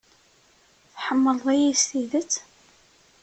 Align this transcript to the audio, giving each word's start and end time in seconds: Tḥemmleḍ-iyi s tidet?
Tḥemmleḍ-iyi 0.93 1.73
s 1.81 1.83
tidet? 1.89 2.33